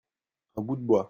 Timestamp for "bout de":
0.63-0.81